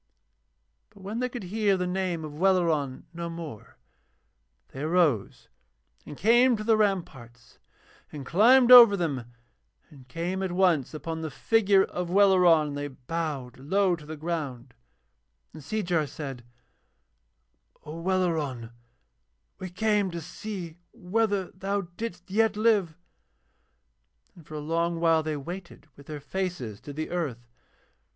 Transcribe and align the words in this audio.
But 0.89 1.03
when 1.03 1.19
they 1.19 1.29
could 1.29 1.43
hear 1.43 1.77
the 1.77 1.85
name 1.85 2.25
of 2.25 2.39
Welleran 2.39 3.03
no 3.13 3.29
more 3.29 3.77
they 4.69 4.81
arose 4.81 5.47
and 6.07 6.17
came 6.17 6.57
to 6.57 6.63
the 6.63 6.75
ramparts 6.75 7.59
and 8.11 8.25
climbed 8.25 8.71
over 8.71 8.97
them 8.97 9.25
and 9.91 10.07
came 10.07 10.41
at 10.41 10.53
once 10.53 10.95
upon 10.95 11.21
the 11.21 11.29
figure 11.29 11.83
of 11.83 12.09
Welleran, 12.09 12.69
and 12.69 12.77
they 12.79 12.87
bowed 12.87 13.59
low 13.59 13.95
to 13.95 14.07
the 14.07 14.17
ground, 14.17 14.73
and 15.53 15.61
Seejar 15.61 16.07
said: 16.07 16.45
'O 17.85 17.99
Welleran, 18.01 18.71
we 19.59 19.69
came 19.69 20.09
to 20.09 20.19
see 20.19 20.77
whether 20.93 21.51
thou 21.51 21.81
didst 21.95 22.31
yet 22.31 22.57
live.' 22.57 22.97
And 24.35 24.47
for 24.47 24.55
a 24.55 24.59
long 24.61 24.99
while 24.99 25.21
they 25.21 25.37
waited 25.37 25.85
with 25.95 26.07
their 26.07 26.19
faces 26.19 26.81
to 26.81 26.91
the 26.91 27.11
earth. 27.11 27.45